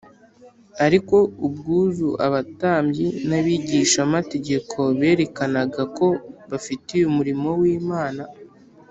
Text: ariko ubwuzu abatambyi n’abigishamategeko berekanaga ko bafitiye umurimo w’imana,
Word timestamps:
ariko 0.85 1.15
ubwuzu 1.47 2.09
abatambyi 2.25 3.07
n’abigishamategeko 3.29 4.77
berekanaga 4.99 5.83
ko 5.97 6.07
bafitiye 6.51 7.03
umurimo 7.11 7.49
w’imana, 7.61 8.23